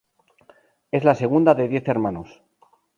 Es 0.91 1.03
la 1.03 1.13
segunda 1.13 1.53
de 1.53 1.67
diez 1.67 1.87
hermanos. 1.87 2.41